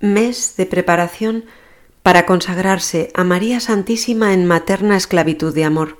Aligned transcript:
Mes 0.00 0.56
de 0.56 0.64
preparación 0.64 1.44
para 2.02 2.24
consagrarse 2.24 3.10
a 3.12 3.22
María 3.22 3.60
Santísima 3.60 4.32
en 4.32 4.46
materna 4.46 4.96
esclavitud 4.96 5.54
de 5.54 5.64
amor. 5.64 5.98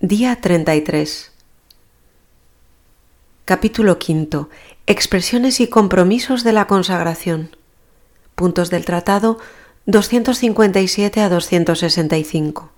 Día 0.00 0.40
33. 0.40 1.32
Capítulo 3.44 3.98
V. 3.98 4.46
Expresiones 4.86 5.60
y 5.60 5.68
compromisos 5.68 6.42
de 6.42 6.54
la 6.54 6.66
consagración. 6.66 7.54
Puntos 8.36 8.70
del 8.70 8.86
tratado 8.86 9.38
257 9.84 11.20
a 11.20 11.28
265. 11.28 12.70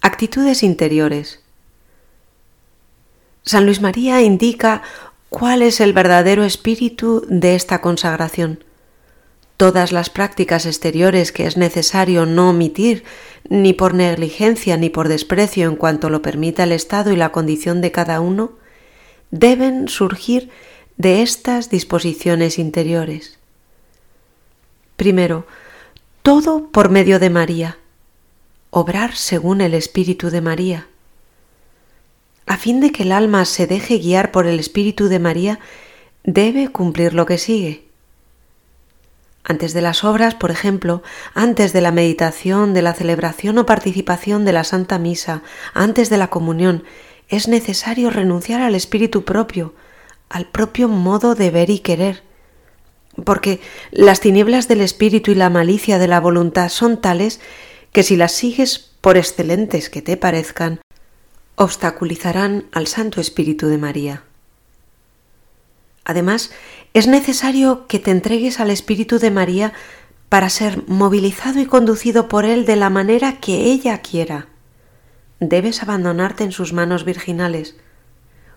Actitudes 0.00 0.62
interiores. 0.62 1.42
San 3.42 3.66
Luis 3.66 3.82
María 3.82 4.22
indica 4.22 4.82
cuál 5.32 5.62
es 5.62 5.80
el 5.80 5.94
verdadero 5.94 6.44
espíritu 6.44 7.24
de 7.28 7.54
esta 7.54 7.80
consagración. 7.80 8.62
Todas 9.56 9.90
las 9.90 10.10
prácticas 10.10 10.66
exteriores 10.66 11.32
que 11.32 11.46
es 11.46 11.56
necesario 11.56 12.26
no 12.26 12.50
omitir, 12.50 13.04
ni 13.48 13.72
por 13.72 13.94
negligencia 13.94 14.76
ni 14.76 14.90
por 14.90 15.08
desprecio 15.08 15.68
en 15.68 15.76
cuanto 15.76 16.10
lo 16.10 16.20
permita 16.20 16.64
el 16.64 16.72
estado 16.72 17.12
y 17.12 17.16
la 17.16 17.32
condición 17.32 17.80
de 17.80 17.90
cada 17.90 18.20
uno, 18.20 18.52
deben 19.30 19.88
surgir 19.88 20.50
de 20.98 21.22
estas 21.22 21.70
disposiciones 21.70 22.58
interiores. 22.58 23.38
Primero, 24.96 25.46
todo 26.22 26.68
por 26.68 26.90
medio 26.90 27.18
de 27.18 27.30
María, 27.30 27.78
obrar 28.70 29.16
según 29.16 29.62
el 29.62 29.72
Espíritu 29.72 30.30
de 30.30 30.42
María. 30.42 30.88
A 32.52 32.58
fin 32.58 32.82
de 32.82 32.92
que 32.92 33.04
el 33.04 33.12
alma 33.12 33.46
se 33.46 33.66
deje 33.66 33.96
guiar 33.96 34.30
por 34.30 34.46
el 34.46 34.60
Espíritu 34.60 35.08
de 35.08 35.18
María, 35.18 35.58
debe 36.22 36.68
cumplir 36.68 37.14
lo 37.14 37.24
que 37.24 37.38
sigue. 37.38 37.88
Antes 39.42 39.72
de 39.72 39.80
las 39.80 40.04
obras, 40.04 40.34
por 40.34 40.50
ejemplo, 40.50 41.02
antes 41.32 41.72
de 41.72 41.80
la 41.80 41.92
meditación, 41.92 42.74
de 42.74 42.82
la 42.82 42.92
celebración 42.92 43.56
o 43.56 43.64
participación 43.64 44.44
de 44.44 44.52
la 44.52 44.64
Santa 44.64 44.98
Misa, 44.98 45.42
antes 45.72 46.10
de 46.10 46.18
la 46.18 46.28
comunión, 46.28 46.84
es 47.30 47.48
necesario 47.48 48.10
renunciar 48.10 48.60
al 48.60 48.74
espíritu 48.74 49.24
propio, 49.24 49.72
al 50.28 50.44
propio 50.44 50.88
modo 50.88 51.34
de 51.34 51.50
ver 51.50 51.70
y 51.70 51.78
querer, 51.78 52.22
porque 53.24 53.62
las 53.92 54.20
tinieblas 54.20 54.68
del 54.68 54.82
espíritu 54.82 55.30
y 55.30 55.36
la 55.36 55.48
malicia 55.48 55.96
de 55.98 56.08
la 56.08 56.20
voluntad 56.20 56.68
son 56.68 57.00
tales 57.00 57.40
que 57.92 58.02
si 58.02 58.14
las 58.14 58.32
sigues 58.32 58.78
por 59.00 59.16
excelentes 59.16 59.88
que 59.88 60.02
te 60.02 60.18
parezcan, 60.18 60.82
obstaculizarán 61.56 62.66
al 62.72 62.86
Santo 62.86 63.20
Espíritu 63.20 63.66
de 63.66 63.78
María. 63.78 64.24
Además, 66.04 66.50
es 66.94 67.06
necesario 67.06 67.86
que 67.86 67.98
te 67.98 68.10
entregues 68.10 68.60
al 68.60 68.70
Espíritu 68.70 69.18
de 69.18 69.30
María 69.30 69.72
para 70.28 70.48
ser 70.48 70.82
movilizado 70.88 71.60
y 71.60 71.66
conducido 71.66 72.28
por 72.28 72.44
Él 72.44 72.64
de 72.64 72.76
la 72.76 72.90
manera 72.90 73.38
que 73.38 73.66
ella 73.66 73.98
quiera. 73.98 74.48
Debes 75.40 75.82
abandonarte 75.82 76.44
en 76.44 76.52
sus 76.52 76.72
manos 76.72 77.04
virginales, 77.04 77.76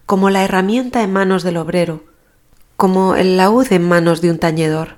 como 0.06 0.30
la 0.30 0.44
herramienta 0.44 1.04
en 1.04 1.12
manos 1.12 1.44
del 1.44 1.58
obrero, 1.58 2.04
como 2.78 3.16
el 3.16 3.38
laúd 3.38 3.72
en 3.72 3.88
manos 3.88 4.22
de 4.22 4.32
un 4.32 4.38
tañedor. 4.38 4.96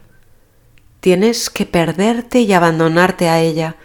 Tienes 1.00 1.50
que 1.50 1.66
perderte 1.66 2.42
y 2.42 2.53
abandonarte 2.53 3.30
a 3.30 3.40
ella, 3.40 3.78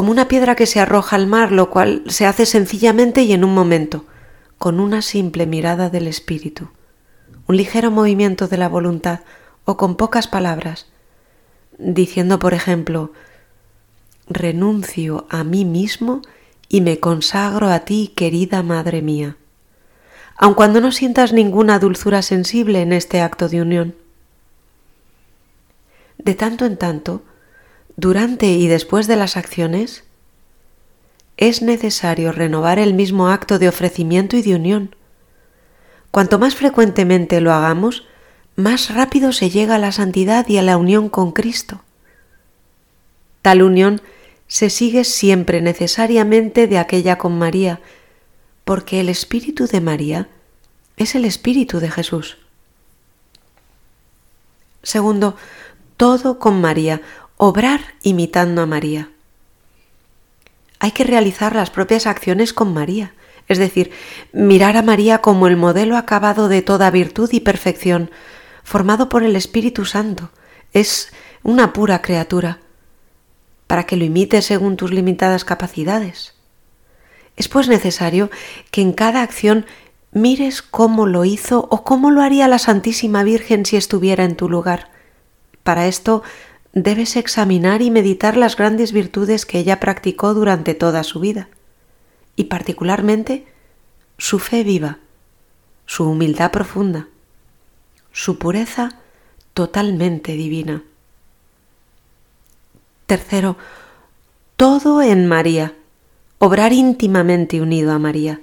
como 0.00 0.12
una 0.12 0.28
piedra 0.28 0.56
que 0.56 0.64
se 0.64 0.80
arroja 0.80 1.14
al 1.14 1.26
mar, 1.26 1.52
lo 1.52 1.68
cual 1.68 2.04
se 2.06 2.24
hace 2.24 2.46
sencillamente 2.46 3.20
y 3.20 3.34
en 3.34 3.44
un 3.44 3.52
momento, 3.52 4.06
con 4.56 4.80
una 4.80 5.02
simple 5.02 5.44
mirada 5.44 5.90
del 5.90 6.06
espíritu, 6.06 6.70
un 7.46 7.58
ligero 7.58 7.90
movimiento 7.90 8.48
de 8.48 8.56
la 8.56 8.70
voluntad 8.70 9.20
o 9.66 9.76
con 9.76 9.96
pocas 9.96 10.26
palabras, 10.26 10.86
diciendo, 11.76 12.38
por 12.38 12.54
ejemplo, 12.54 13.12
renuncio 14.26 15.26
a 15.28 15.44
mí 15.44 15.66
mismo 15.66 16.22
y 16.70 16.80
me 16.80 16.98
consagro 16.98 17.68
a 17.68 17.80
ti, 17.80 18.14
querida 18.16 18.62
Madre 18.62 19.02
mía 19.02 19.36
aun 20.38 20.54
cuando 20.54 20.80
no 20.80 20.92
sientas 20.92 21.34
ninguna 21.34 21.78
dulzura 21.78 22.22
sensible 22.22 22.80
en 22.80 22.94
este 22.94 23.20
acto 23.20 23.50
de 23.50 23.60
unión. 23.60 23.94
De 26.16 26.34
tanto 26.34 26.64
en 26.64 26.78
tanto, 26.78 27.22
durante 28.00 28.46
y 28.46 28.66
después 28.66 29.06
de 29.06 29.16
las 29.16 29.36
acciones, 29.36 30.04
es 31.36 31.60
necesario 31.60 32.32
renovar 32.32 32.78
el 32.78 32.94
mismo 32.94 33.28
acto 33.28 33.58
de 33.58 33.68
ofrecimiento 33.68 34.36
y 34.36 34.42
de 34.42 34.54
unión. 34.54 34.96
Cuanto 36.10 36.38
más 36.38 36.54
frecuentemente 36.54 37.40
lo 37.40 37.52
hagamos, 37.52 38.06
más 38.56 38.92
rápido 38.94 39.32
se 39.32 39.50
llega 39.50 39.76
a 39.76 39.78
la 39.78 39.92
santidad 39.92 40.48
y 40.48 40.56
a 40.56 40.62
la 40.62 40.76
unión 40.76 41.08
con 41.08 41.32
Cristo. 41.32 41.82
Tal 43.42 43.62
unión 43.62 44.00
se 44.48 44.70
sigue 44.70 45.04
siempre 45.04 45.60
necesariamente 45.60 46.66
de 46.66 46.78
aquella 46.78 47.18
con 47.18 47.38
María, 47.38 47.80
porque 48.64 49.00
el 49.00 49.08
espíritu 49.08 49.66
de 49.66 49.80
María 49.80 50.28
es 50.96 51.14
el 51.14 51.24
espíritu 51.24 51.80
de 51.80 51.90
Jesús. 51.90 52.38
Segundo, 54.82 55.36
todo 56.00 56.38
con 56.38 56.62
María, 56.62 57.02
obrar 57.42 57.94
imitando 58.02 58.60
a 58.60 58.66
María. 58.66 59.08
Hay 60.78 60.90
que 60.90 61.04
realizar 61.04 61.56
las 61.56 61.70
propias 61.70 62.06
acciones 62.06 62.52
con 62.52 62.74
María, 62.74 63.14
es 63.48 63.56
decir, 63.56 63.92
mirar 64.34 64.76
a 64.76 64.82
María 64.82 65.22
como 65.22 65.46
el 65.46 65.56
modelo 65.56 65.96
acabado 65.96 66.48
de 66.48 66.60
toda 66.60 66.90
virtud 66.90 67.30
y 67.32 67.40
perfección, 67.40 68.10
formado 68.62 69.08
por 69.08 69.22
el 69.22 69.36
Espíritu 69.36 69.86
Santo. 69.86 70.28
Es 70.74 71.14
una 71.42 71.72
pura 71.72 72.02
criatura, 72.02 72.58
para 73.66 73.84
que 73.84 73.96
lo 73.96 74.04
imite 74.04 74.42
según 74.42 74.76
tus 74.76 74.90
limitadas 74.90 75.46
capacidades. 75.46 76.34
Es 77.36 77.48
pues 77.48 77.68
necesario 77.68 78.30
que 78.70 78.82
en 78.82 78.92
cada 78.92 79.22
acción 79.22 79.64
mires 80.12 80.60
cómo 80.60 81.06
lo 81.06 81.24
hizo 81.24 81.68
o 81.70 81.84
cómo 81.84 82.10
lo 82.10 82.20
haría 82.20 82.48
la 82.48 82.58
Santísima 82.58 83.22
Virgen 83.22 83.64
si 83.64 83.78
estuviera 83.78 84.24
en 84.24 84.36
tu 84.36 84.50
lugar. 84.50 84.90
Para 85.62 85.86
esto 85.86 86.22
debes 86.72 87.16
examinar 87.16 87.82
y 87.82 87.90
meditar 87.90 88.36
las 88.36 88.56
grandes 88.56 88.92
virtudes 88.92 89.46
que 89.46 89.58
ella 89.58 89.80
practicó 89.80 90.34
durante 90.34 90.74
toda 90.74 91.02
su 91.02 91.20
vida, 91.20 91.48
y 92.36 92.44
particularmente 92.44 93.46
su 94.18 94.38
fe 94.38 94.62
viva, 94.64 94.98
su 95.86 96.08
humildad 96.08 96.50
profunda, 96.50 97.08
su 98.12 98.38
pureza 98.38 99.00
totalmente 99.54 100.32
divina. 100.32 100.84
Tercero, 103.06 103.56
todo 104.56 105.02
en 105.02 105.26
María 105.26 105.74
obrar 106.38 106.72
íntimamente 106.72 107.60
unido 107.60 107.92
a 107.92 107.98
María. 107.98 108.40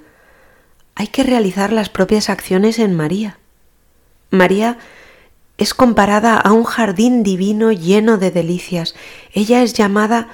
Hay 0.94 1.08
que 1.08 1.24
realizar 1.24 1.72
las 1.72 1.88
propias 1.88 2.30
acciones 2.30 2.78
en 2.78 2.94
María. 2.94 3.38
María 4.30 4.78
es 5.58 5.74
comparada 5.74 6.36
a 6.36 6.52
un 6.52 6.64
jardín 6.64 7.22
divino 7.22 7.72
lleno 7.72 8.16
de 8.16 8.30
delicias. 8.30 8.94
Ella 9.32 9.62
es 9.62 9.74
llamada 9.74 10.28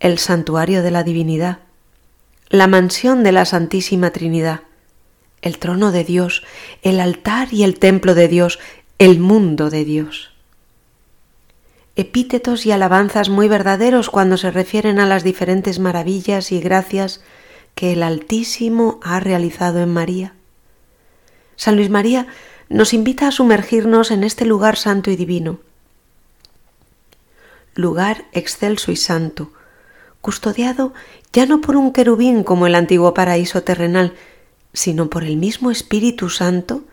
el 0.00 0.18
santuario 0.18 0.82
de 0.82 0.90
la 0.90 1.04
divinidad, 1.04 1.58
la 2.48 2.66
mansión 2.66 3.22
de 3.22 3.32
la 3.32 3.44
Santísima 3.44 4.10
Trinidad, 4.10 4.62
el 5.42 5.58
trono 5.58 5.92
de 5.92 6.02
Dios, 6.02 6.42
el 6.82 7.00
altar 7.00 7.52
y 7.52 7.62
el 7.62 7.78
templo 7.78 8.14
de 8.14 8.26
Dios, 8.26 8.58
el 8.98 9.20
mundo 9.20 9.70
de 9.70 9.84
Dios 9.84 10.32
epítetos 11.96 12.64
y 12.64 12.72
alabanzas 12.72 13.28
muy 13.28 13.48
verdaderos 13.48 14.08
cuando 14.08 14.36
se 14.36 14.50
refieren 14.50 14.98
a 14.98 15.06
las 15.06 15.24
diferentes 15.24 15.78
maravillas 15.78 16.52
y 16.52 16.60
gracias 16.60 17.22
que 17.74 17.92
el 17.92 18.02
Altísimo 18.02 18.98
ha 19.02 19.20
realizado 19.20 19.80
en 19.80 19.92
María. 19.92 20.34
San 21.56 21.76
Luis 21.76 21.90
María 21.90 22.26
nos 22.72 22.94
invita 22.94 23.28
a 23.28 23.32
sumergirnos 23.32 24.10
en 24.10 24.24
este 24.24 24.46
lugar 24.46 24.76
santo 24.76 25.10
y 25.10 25.16
divino, 25.16 25.60
lugar 27.74 28.24
excelso 28.32 28.90
y 28.90 28.96
santo, 28.96 29.52
custodiado 30.22 30.94
ya 31.32 31.46
no 31.46 31.60
por 31.60 31.76
un 31.76 31.92
querubín 31.92 32.44
como 32.44 32.66
el 32.66 32.74
antiguo 32.74 33.12
paraíso 33.12 33.62
terrenal, 33.62 34.14
sino 34.72 35.10
por 35.10 35.24
el 35.24 35.36
mismo 35.36 35.70
Espíritu 35.70 36.30
Santo 36.30 36.84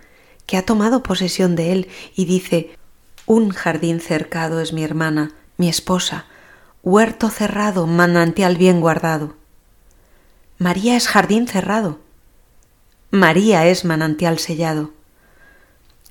que 0.46 0.58
ha 0.58 0.66
tomado 0.66 1.02
posesión 1.02 1.56
de 1.56 1.72
él 1.72 1.88
y 2.14 2.26
dice 2.26 2.72
un 3.26 3.52
jardín 3.52 4.02
cercado 4.02 4.60
es 4.60 4.74
mi 4.74 4.84
hermana, 4.84 5.32
mi 5.58 5.70
esposa, 5.70 6.26
huerto 6.84 7.30
cerrado, 7.30 7.88
manantial 7.88 8.58
bien 8.58 8.82
guardado. 8.82 9.36
María 10.58 10.98
es 10.98 11.08
jardín 11.08 11.48
cerrado. 11.48 12.00
María 13.12 13.66
es 13.68 13.86
manantial 13.86 14.40
sellado. 14.40 14.99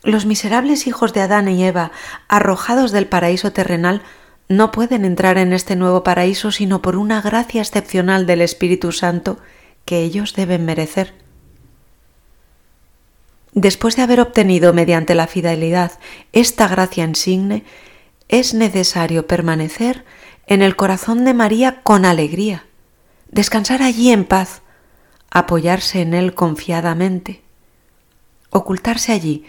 Los 0.02 0.26
miserables 0.26 0.86
hijos 0.86 1.12
de 1.12 1.20
Adán 1.22 1.48
y 1.48 1.64
Eva, 1.64 1.90
arrojados 2.28 2.92
del 2.92 3.06
paraíso 3.06 3.52
terrenal, 3.52 4.02
no 4.48 4.70
pueden 4.70 5.04
entrar 5.04 5.38
en 5.38 5.52
este 5.52 5.76
nuevo 5.76 6.02
paraíso 6.02 6.52
sino 6.52 6.80
por 6.80 6.96
una 6.96 7.20
gracia 7.20 7.60
excepcional 7.60 8.26
del 8.26 8.40
Espíritu 8.40 8.92
Santo 8.92 9.38
que 9.84 10.00
ellos 10.00 10.34
deben 10.34 10.64
merecer. 10.64 11.14
después 13.54 13.96
de 13.96 14.02
haber 14.02 14.20
obtenido 14.20 14.72
mediante 14.72 15.16
la 15.16 15.26
fidelidad 15.26 15.92
esta 16.32 16.68
gracia 16.68 17.04
insigne, 17.04 17.64
es 18.28 18.54
necesario 18.54 19.26
permanecer 19.26 20.04
en 20.46 20.62
el 20.62 20.76
corazón 20.76 21.24
de 21.24 21.34
María 21.34 21.82
con 21.82 22.04
alegría, 22.04 22.66
descansar 23.30 23.82
allí 23.82 24.12
en 24.12 24.24
paz, 24.24 24.62
apoyarse 25.30 26.02
en 26.02 26.14
él 26.14 26.34
confiadamente, 26.34 27.42
ocultarse 28.50 29.12
allí 29.12 29.44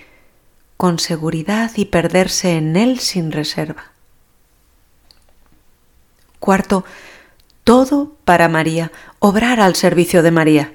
con 0.80 0.98
seguridad 0.98 1.72
y 1.76 1.84
perderse 1.84 2.56
en 2.56 2.78
él 2.78 3.00
sin 3.00 3.34
reserva. 3.34 3.92
Cuarto, 6.40 6.86
todo 7.66 8.16
para 8.24 8.48
María, 8.48 8.90
obrar 9.20 9.60
al 9.60 9.76
servicio 9.76 10.24
de 10.24 10.32
María. 10.32 10.72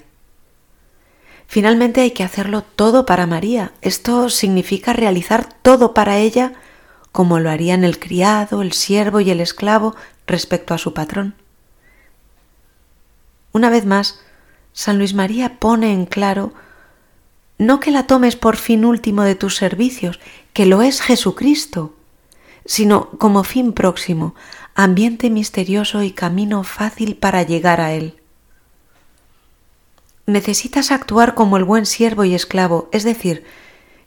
Finalmente 1.46 2.02
hay 2.02 2.10
que 2.10 2.22
hacerlo 2.22 2.60
todo 2.60 3.06
para 3.06 3.26
María. 3.26 3.72
Esto 3.80 4.28
significa 4.28 4.92
realizar 4.92 5.48
todo 5.62 5.94
para 5.94 6.18
ella 6.18 6.52
como 7.10 7.40
lo 7.40 7.48
harían 7.48 7.82
el 7.82 7.98
criado, 7.98 8.60
el 8.60 8.72
siervo 8.72 9.20
y 9.20 9.30
el 9.30 9.40
esclavo 9.40 9.96
respecto 10.26 10.74
a 10.74 10.78
su 10.78 10.92
patrón. 10.92 11.34
Una 13.52 13.70
vez 13.70 13.86
más, 13.86 14.20
San 14.74 14.98
Luis 14.98 15.14
María 15.14 15.58
pone 15.58 15.94
en 15.94 16.04
claro 16.04 16.52
no 17.58 17.80
que 17.80 17.90
la 17.90 18.06
tomes 18.06 18.36
por 18.36 18.56
fin 18.56 18.84
último 18.84 19.22
de 19.22 19.34
tus 19.34 19.56
servicios, 19.56 20.20
que 20.52 20.66
lo 20.66 20.82
es 20.82 21.00
Jesucristo, 21.00 21.94
sino 22.66 23.10
como 23.10 23.44
fin 23.44 23.72
próximo, 23.72 24.34
ambiente 24.74 25.30
misterioso 25.30 26.02
y 26.02 26.10
camino 26.10 26.64
fácil 26.64 27.16
para 27.16 27.42
llegar 27.42 27.80
a 27.80 27.92
Él. 27.92 28.16
Necesitas 30.26 30.90
actuar 30.90 31.34
como 31.34 31.56
el 31.56 31.64
buen 31.64 31.86
siervo 31.86 32.24
y 32.24 32.34
esclavo, 32.34 32.88
es 32.92 33.04
decir, 33.04 33.44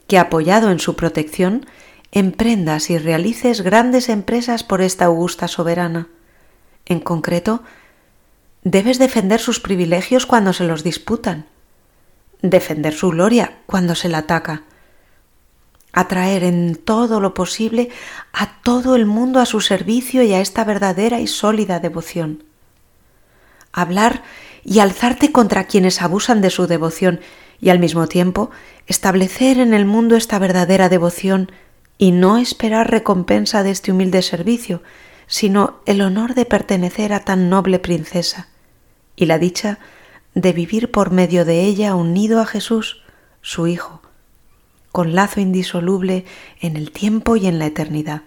que 0.08 0.18
apoyado 0.18 0.72
en 0.72 0.80
su 0.80 0.96
protección, 0.96 1.66
emprendas 2.12 2.90
y 2.90 2.98
realices 2.98 3.62
grandes 3.62 4.10
empresas 4.10 4.64
por 4.64 4.82
esta 4.82 5.06
augusta 5.06 5.48
soberana. 5.48 6.08
En 6.86 7.00
concreto, 7.00 7.62
debes 8.64 8.98
defender 8.98 9.40
sus 9.40 9.60
privilegios 9.60 10.26
cuando 10.26 10.54
se 10.54 10.64
los 10.64 10.84
disputan, 10.84 11.46
defender 12.42 12.94
su 12.94 13.10
gloria 13.10 13.58
cuando 13.66 13.96
se 13.96 14.10
la 14.10 14.20
ataca, 14.20 14.64
atraer 15.94 16.44
en 16.44 16.76
todo 16.76 17.20
lo 17.20 17.34
posible 17.34 17.90
a 18.34 18.62
todo 18.62 18.96
el 18.96 19.06
mundo 19.06 19.40
a 19.40 19.46
su 19.46 19.62
servicio 19.62 20.24
y 20.24 20.34
a 20.34 20.42
esta 20.42 20.64
verdadera 20.64 21.20
y 21.20 21.28
sólida 21.28 21.80
devoción. 21.80 22.44
Hablar 23.72 24.24
y 24.64 24.80
alzarte 24.80 25.32
contra 25.32 25.66
quienes 25.66 26.02
abusan 26.02 26.42
de 26.42 26.50
su 26.50 26.68
devoción 26.68 27.20
y 27.60 27.70
al 27.70 27.80
mismo 27.80 28.08
tiempo 28.08 28.52
establecer 28.86 29.60
en 29.60 29.74
el 29.74 29.86
mundo 29.86 30.16
esta 30.16 30.40
verdadera 30.40 30.90
devoción 30.90 31.52
y 31.98 32.12
no 32.12 32.38
esperar 32.38 32.92
recompensa 32.92 33.64
de 33.64 33.72
este 33.72 33.92
humilde 33.92 34.22
servicio, 34.22 34.84
sino 35.26 35.80
el 35.86 36.02
honor 36.02 36.36
de 36.36 36.46
pertenecer 36.46 37.12
a 37.12 37.22
tan 37.22 37.50
noble 37.50 37.80
princesa 37.80 38.50
y 39.16 39.26
la 39.26 39.40
dicha 39.40 39.80
de 40.38 40.54
vivir 40.54 40.92
por 40.92 41.10
medio 41.10 41.46
de 41.46 41.62
ella 41.62 41.96
unido 41.96 42.40
a 42.40 42.46
Jesús, 42.46 43.02
su 43.42 43.66
Hijo, 43.66 44.04
con 44.92 45.16
lazo 45.16 45.40
indisoluble 45.40 46.26
en 46.62 46.78
el 46.78 46.92
tiempo 46.92 47.38
y 47.38 47.48
en 47.48 47.58
la 47.58 47.66
eternidad. 47.66 48.22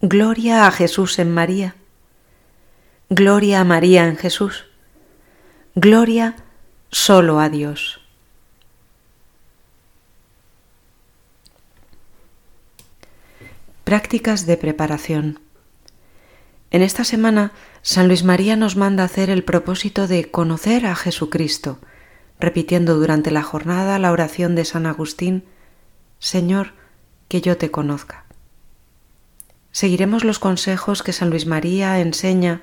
Gloria 0.00 0.68
a 0.68 0.70
Jesús 0.70 1.18
en 1.18 1.34
María. 1.34 1.74
Gloria 3.10 3.62
a 3.62 3.64
María 3.64 4.06
en 4.06 4.16
Jesús. 4.16 4.66
Gloria 5.74 6.36
solo 6.92 7.40
a 7.40 7.48
Dios. 7.48 8.00
Prácticas 13.82 14.46
de 14.46 14.56
preparación. 14.56 15.40
En 16.70 16.82
esta 16.82 17.02
semana 17.02 17.50
San 17.86 18.08
Luis 18.08 18.24
María 18.24 18.56
nos 18.56 18.76
manda 18.76 19.04
hacer 19.04 19.28
el 19.28 19.44
propósito 19.44 20.08
de 20.08 20.30
conocer 20.30 20.86
a 20.86 20.96
Jesucristo, 20.96 21.80
repitiendo 22.40 22.94
durante 22.94 23.30
la 23.30 23.42
jornada 23.42 23.98
la 23.98 24.10
oración 24.10 24.54
de 24.54 24.64
San 24.64 24.86
Agustín, 24.86 25.44
Señor, 26.18 26.72
que 27.28 27.42
yo 27.42 27.58
te 27.58 27.70
conozca. 27.70 28.24
Seguiremos 29.70 30.24
los 30.24 30.38
consejos 30.38 31.02
que 31.02 31.12
San 31.12 31.28
Luis 31.28 31.44
María 31.44 32.00
enseña 32.00 32.62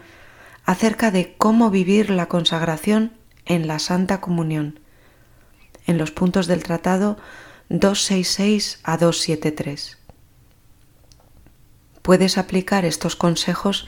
acerca 0.65 1.12
de 1.12 1.35
cómo 1.38 1.69
vivir 1.69 2.09
la 2.09 2.27
consagración 2.27 3.13
en 3.45 3.68
la 3.68 3.77
Santa 3.77 4.21
Comunión, 4.21 4.79
en 5.85 6.00
los 6.00 6.09
puntos 6.09 6.47
del 6.47 6.63
tratado 6.63 7.18
266 7.69 8.79
a 8.81 8.97
273. 8.97 10.00
Puedes 12.01 12.39
aplicar 12.39 12.85
estos 12.85 13.15
consejos 13.15 13.88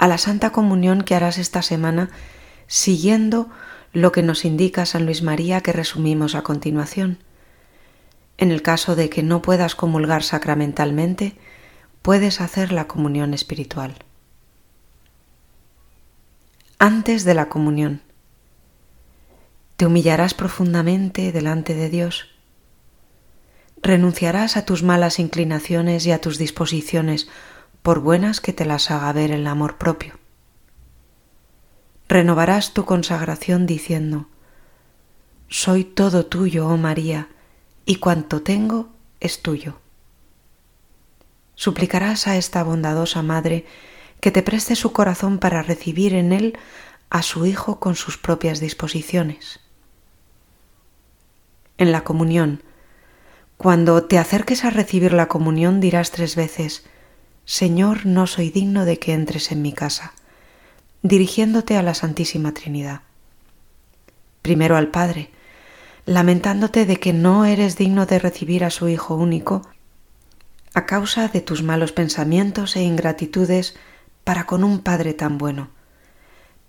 a 0.00 0.08
la 0.08 0.16
Santa 0.16 0.50
Comunión 0.50 1.02
que 1.02 1.14
harás 1.14 1.36
esta 1.36 1.60
semana 1.60 2.08
siguiendo 2.66 3.50
lo 3.92 4.12
que 4.12 4.22
nos 4.22 4.46
indica 4.46 4.86
San 4.86 5.04
Luis 5.04 5.22
María 5.22 5.60
que 5.60 5.72
resumimos 5.72 6.34
a 6.34 6.40
continuación. 6.40 7.18
En 8.38 8.50
el 8.50 8.62
caso 8.62 8.96
de 8.96 9.10
que 9.10 9.22
no 9.22 9.42
puedas 9.42 9.74
comulgar 9.74 10.22
sacramentalmente, 10.22 11.36
puedes 12.00 12.40
hacer 12.40 12.72
la 12.72 12.88
comunión 12.88 13.34
espiritual. 13.34 13.94
Antes 16.78 17.24
de 17.24 17.34
la 17.34 17.50
comunión, 17.50 18.00
te 19.76 19.84
humillarás 19.84 20.32
profundamente 20.32 21.30
delante 21.30 21.74
de 21.74 21.90
Dios. 21.90 22.28
Renunciarás 23.82 24.56
a 24.56 24.64
tus 24.64 24.82
malas 24.82 25.18
inclinaciones 25.18 26.06
y 26.06 26.12
a 26.12 26.22
tus 26.22 26.38
disposiciones 26.38 27.28
por 27.82 28.00
buenas 28.00 28.40
que 28.40 28.52
te 28.52 28.64
las 28.64 28.90
haga 28.90 29.12
ver 29.12 29.30
el 29.30 29.46
amor 29.46 29.78
propio. 29.78 30.18
Renovarás 32.08 32.74
tu 32.74 32.84
consagración 32.84 33.66
diciendo, 33.66 34.26
Soy 35.48 35.84
todo 35.84 36.26
tuyo, 36.26 36.66
oh 36.68 36.76
María, 36.76 37.28
y 37.86 37.96
cuanto 37.96 38.42
tengo 38.42 38.90
es 39.20 39.42
tuyo. 39.42 39.80
Suplicarás 41.54 42.26
a 42.26 42.36
esta 42.36 42.62
bondadosa 42.62 43.22
Madre 43.22 43.66
que 44.20 44.30
te 44.30 44.42
preste 44.42 44.76
su 44.76 44.92
corazón 44.92 45.38
para 45.38 45.62
recibir 45.62 46.14
en 46.14 46.32
él 46.32 46.58
a 47.10 47.22
su 47.22 47.46
Hijo 47.46 47.80
con 47.80 47.96
sus 47.96 48.18
propias 48.18 48.60
disposiciones. 48.60 49.60
En 51.78 51.92
la 51.92 52.04
comunión, 52.04 52.62
cuando 53.56 54.04
te 54.04 54.18
acerques 54.18 54.64
a 54.64 54.70
recibir 54.70 55.12
la 55.12 55.28
comunión 55.28 55.80
dirás 55.80 56.10
tres 56.10 56.36
veces, 56.36 56.84
Señor, 57.44 58.06
no 58.06 58.26
soy 58.26 58.50
digno 58.50 58.84
de 58.84 58.98
que 58.98 59.12
entres 59.12 59.50
en 59.52 59.62
mi 59.62 59.72
casa, 59.72 60.12
dirigiéndote 61.02 61.76
a 61.76 61.82
la 61.82 61.94
Santísima 61.94 62.52
Trinidad. 62.52 63.02
Primero 64.42 64.76
al 64.76 64.88
Padre, 64.88 65.30
lamentándote 66.06 66.86
de 66.86 66.96
que 66.98 67.12
no 67.12 67.44
eres 67.44 67.76
digno 67.76 68.06
de 68.06 68.18
recibir 68.18 68.64
a 68.64 68.70
su 68.70 68.88
Hijo 68.88 69.14
único, 69.14 69.66
a 70.74 70.86
causa 70.86 71.28
de 71.28 71.40
tus 71.40 71.62
malos 71.62 71.92
pensamientos 71.92 72.76
e 72.76 72.82
ingratitudes 72.82 73.76
para 74.24 74.46
con 74.46 74.64
un 74.64 74.80
Padre 74.80 75.14
tan 75.14 75.38
bueno, 75.38 75.68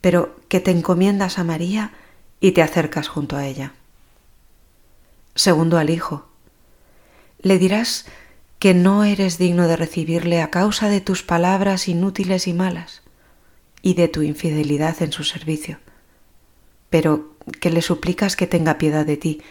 pero 0.02 0.36
que 0.48 0.60
te 0.60 0.72
encomiendas 0.72 1.38
a 1.38 1.44
María 1.44 1.94
y 2.40 2.52
te 2.52 2.62
acercas 2.62 3.08
junto 3.08 3.36
a 3.36 3.46
ella. 3.46 3.74
Segundo 5.36 5.78
al 5.78 5.90
Hijo, 5.90 6.28
le 7.40 7.58
dirás 7.58 8.06
que 8.62 8.76
no 8.76 9.04
eres 9.04 9.40
digno 9.40 9.68
de 9.68 9.76
recibirle 9.76 10.40
a 10.40 10.52
causa 10.52 10.88
de 10.88 11.02
tus 11.02 11.24
palabras 11.24 11.88
inútiles 11.88 12.48
y 12.48 12.54
malas 12.54 13.02
y 13.82 13.96
de 13.96 14.08
tu 14.08 14.22
infidelidad 14.22 15.02
en 15.02 15.12
su 15.12 15.24
servicio, 15.24 15.80
pero 16.92 17.36
que 17.60 17.72
le 17.72 17.82
suplicas 17.82 18.36
que 18.36 18.46
tenga 18.46 18.78
piedad 18.78 19.04
de 19.04 19.18
ti, 19.18 19.42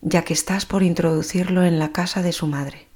ya 0.00 0.22
que 0.22 0.32
estás 0.32 0.64
por 0.64 0.84
introducirlo 0.84 1.64
en 1.64 1.80
la 1.80 1.90
casa 1.90 2.22
de 2.22 2.30
su 2.30 2.46
madre. 2.46 2.86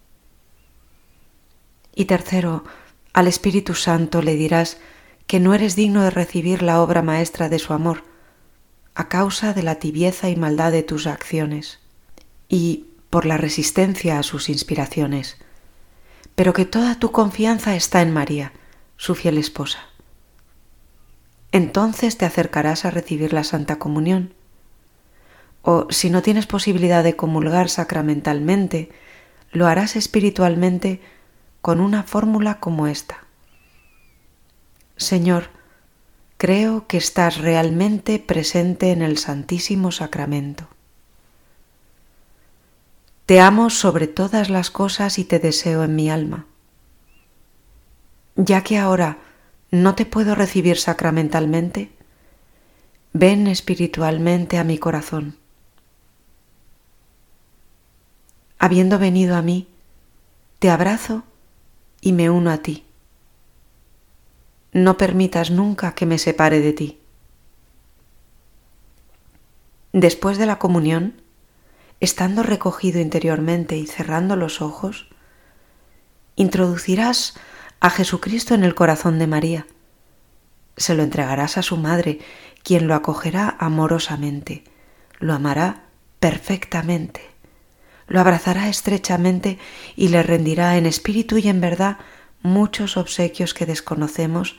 Y 1.96 2.04
tercero, 2.04 2.62
al 3.12 3.26
Espíritu 3.26 3.74
Santo 3.74 4.22
le 4.22 4.36
dirás 4.36 4.78
que 5.26 5.40
no 5.40 5.52
eres 5.52 5.74
digno 5.74 6.04
de 6.04 6.10
recibir 6.10 6.62
la 6.62 6.80
obra 6.80 7.02
maestra 7.02 7.48
de 7.48 7.58
su 7.58 7.72
amor, 7.72 8.04
a 8.94 9.08
causa 9.08 9.52
de 9.52 9.64
la 9.64 9.80
tibieza 9.80 10.30
y 10.30 10.36
maldad 10.36 10.70
de 10.70 10.84
tus 10.84 11.08
acciones. 11.08 11.80
Y 12.48 12.93
por 13.14 13.26
la 13.26 13.36
resistencia 13.36 14.18
a 14.18 14.24
sus 14.24 14.48
inspiraciones, 14.48 15.36
pero 16.34 16.52
que 16.52 16.64
toda 16.64 16.98
tu 16.98 17.12
confianza 17.12 17.76
está 17.76 18.02
en 18.02 18.12
María, 18.12 18.52
su 18.96 19.14
fiel 19.14 19.38
esposa. 19.38 19.86
Entonces 21.52 22.18
te 22.18 22.24
acercarás 22.24 22.84
a 22.84 22.90
recibir 22.90 23.32
la 23.32 23.44
Santa 23.44 23.78
Comunión. 23.78 24.34
O 25.62 25.86
si 25.90 26.10
no 26.10 26.22
tienes 26.22 26.48
posibilidad 26.48 27.04
de 27.04 27.14
comulgar 27.14 27.68
sacramentalmente, 27.68 28.90
lo 29.52 29.68
harás 29.68 29.94
espiritualmente 29.94 31.00
con 31.60 31.80
una 31.80 32.02
fórmula 32.02 32.58
como 32.58 32.88
esta. 32.88 33.28
Señor, 34.96 35.50
creo 36.36 36.88
que 36.88 36.96
estás 36.96 37.38
realmente 37.38 38.18
presente 38.18 38.90
en 38.90 39.02
el 39.02 39.18
Santísimo 39.18 39.92
Sacramento. 39.92 40.73
Te 43.26 43.40
amo 43.40 43.70
sobre 43.70 44.06
todas 44.06 44.50
las 44.50 44.70
cosas 44.70 45.18
y 45.18 45.24
te 45.24 45.38
deseo 45.38 45.82
en 45.82 45.96
mi 45.96 46.10
alma. 46.10 46.46
Ya 48.36 48.62
que 48.62 48.76
ahora 48.76 49.18
no 49.70 49.94
te 49.94 50.04
puedo 50.04 50.34
recibir 50.34 50.76
sacramentalmente, 50.76 51.90
ven 53.14 53.46
espiritualmente 53.46 54.58
a 54.58 54.64
mi 54.64 54.76
corazón. 54.76 55.38
Habiendo 58.58 58.98
venido 58.98 59.36
a 59.36 59.42
mí, 59.42 59.68
te 60.58 60.68
abrazo 60.68 61.24
y 62.02 62.12
me 62.12 62.28
uno 62.28 62.50
a 62.50 62.58
ti. 62.58 62.84
No 64.72 64.98
permitas 64.98 65.50
nunca 65.50 65.94
que 65.94 66.04
me 66.04 66.18
separe 66.18 66.60
de 66.60 66.72
ti. 66.74 66.98
Después 69.92 70.36
de 70.36 70.46
la 70.46 70.58
comunión, 70.58 71.23
estando 72.00 72.42
recogido 72.42 73.00
interiormente 73.00 73.76
y 73.76 73.86
cerrando 73.86 74.36
los 74.36 74.60
ojos, 74.60 75.08
introducirás 76.36 77.34
a 77.80 77.90
Jesucristo 77.90 78.54
en 78.54 78.64
el 78.64 78.74
corazón 78.74 79.18
de 79.18 79.26
María. 79.26 79.66
Se 80.76 80.94
lo 80.94 81.02
entregarás 81.02 81.56
a 81.56 81.62
su 81.62 81.76
madre, 81.76 82.18
quien 82.62 82.88
lo 82.88 82.94
acogerá 82.94 83.56
amorosamente, 83.58 84.64
lo 85.18 85.34
amará 85.34 85.84
perfectamente, 86.18 87.20
lo 88.06 88.20
abrazará 88.20 88.68
estrechamente 88.68 89.58
y 89.96 90.08
le 90.08 90.22
rendirá 90.22 90.76
en 90.76 90.86
espíritu 90.86 91.38
y 91.38 91.48
en 91.48 91.60
verdad 91.60 91.98
muchos 92.42 92.96
obsequios 92.96 93.54
que 93.54 93.66
desconocemos 93.66 94.56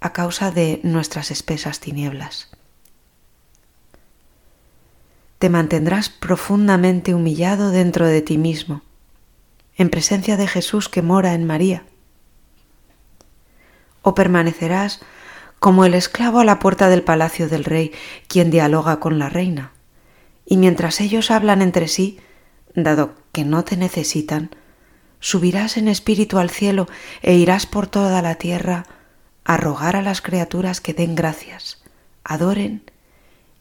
a 0.00 0.12
causa 0.12 0.50
de 0.50 0.80
nuestras 0.82 1.30
espesas 1.30 1.80
tinieblas 1.80 2.54
te 5.38 5.48
mantendrás 5.48 6.08
profundamente 6.08 7.14
humillado 7.14 7.70
dentro 7.70 8.06
de 8.06 8.22
ti 8.22 8.38
mismo, 8.38 8.82
en 9.76 9.90
presencia 9.90 10.36
de 10.36 10.46
Jesús 10.46 10.88
que 10.88 11.02
mora 11.02 11.34
en 11.34 11.44
María. 11.44 11.84
O 14.02 14.14
permanecerás 14.14 15.00
como 15.58 15.84
el 15.84 15.94
esclavo 15.94 16.40
a 16.40 16.44
la 16.44 16.58
puerta 16.58 16.88
del 16.88 17.02
palacio 17.02 17.48
del 17.48 17.64
rey, 17.64 17.92
quien 18.28 18.50
dialoga 18.50 19.00
con 19.00 19.18
la 19.18 19.28
reina. 19.28 19.72
Y 20.44 20.58
mientras 20.58 21.00
ellos 21.00 21.30
hablan 21.30 21.62
entre 21.62 21.88
sí, 21.88 22.20
dado 22.74 23.14
que 23.32 23.44
no 23.44 23.64
te 23.64 23.76
necesitan, 23.76 24.50
subirás 25.20 25.78
en 25.78 25.88
espíritu 25.88 26.38
al 26.38 26.50
cielo 26.50 26.86
e 27.22 27.34
irás 27.34 27.64
por 27.64 27.86
toda 27.86 28.20
la 28.20 28.34
tierra 28.34 28.84
a 29.44 29.56
rogar 29.56 29.96
a 29.96 30.02
las 30.02 30.20
criaturas 30.20 30.80
que 30.80 30.92
den 30.92 31.14
gracias, 31.14 31.82
adoren 32.24 32.90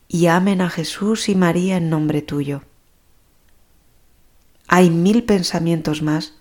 y 0.08 0.28
amen 0.28 0.62
a 0.62 0.70
Jesús 0.70 1.30
y 1.30 1.36
María 1.36 1.78
en 1.78 1.90
nombre 1.90 2.22
tuyo. 2.22 2.62
Hay 4.68 4.90
mil 4.90 5.24
pensamientos 5.24 6.02
más 6.02 6.34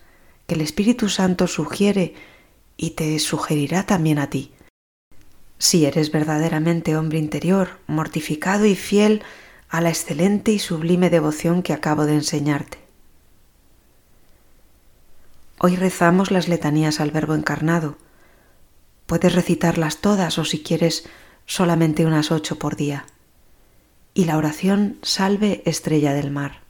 que 0.46 0.54
el 0.54 0.60
Espíritu 0.60 1.08
Santo 1.08 1.46
sugiere 1.46 2.14
y 2.76 2.90
te 2.90 3.18
sugerirá 3.18 3.84
también 3.84 4.18
a 4.18 4.30
ti. 4.30 4.52
Si 5.58 5.84
eres 5.84 6.10
verdaderamente 6.10 6.96
hombre 6.96 7.18
interior, 7.18 7.78
mortificado 7.86 8.66
y 8.66 8.74
fiel 8.74 9.22
a 9.68 9.80
la 9.80 9.90
excelente 9.90 10.52
y 10.52 10.58
sublime 10.58 11.08
devoción 11.08 11.62
que 11.62 11.72
acabo 11.72 12.04
de 12.04 12.14
enseñarte. 12.14 12.78
Hoy 15.58 15.76
rezamos 15.76 16.30
las 16.30 16.48
letanías 16.48 17.00
al 17.00 17.10
Verbo 17.12 17.34
encarnado. 17.34 17.96
Puedes 19.06 19.34
recitarlas 19.34 19.98
todas 19.98 20.38
o 20.38 20.44
si 20.44 20.62
quieres 20.62 21.08
solamente 21.46 22.06
unas 22.06 22.32
ocho 22.32 22.58
por 22.58 22.76
día 22.76 23.06
y 24.14 24.24
la 24.24 24.36
oración 24.36 24.98
Salve 25.02 25.62
Estrella 25.64 26.12
del 26.14 26.30
Mar. 26.30 26.61